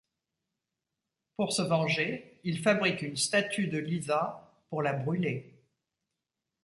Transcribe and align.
Pour 1.37 1.53
se 1.53 1.61
venger, 1.61 2.39
il 2.43 2.57
fabrique 2.59 3.03
une 3.03 3.17
statue 3.17 3.67
de 3.67 3.77
Lisa 3.77 4.51
pour 4.71 4.81
la 4.81 4.93
brûler. 4.93 5.53